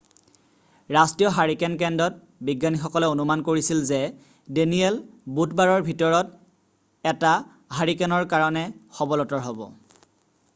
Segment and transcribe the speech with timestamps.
[0.95, 3.99] ৰাষ্ট্ৰীয় হাৰিকেন কেন্দ্ৰত বিজ্ঞানীসকলে অনুমান কৰিছিল যে
[4.59, 4.97] ডেনিয়েল
[5.41, 7.35] বুধবাৰৰ ভিতৰত এটা
[7.81, 8.67] হাৰিকেনৰ কাৰণে
[9.03, 9.73] সবলতৰ হ'ব৷